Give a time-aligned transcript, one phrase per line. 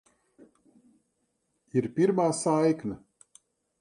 [1.81, 2.99] Ir pirmā saikne.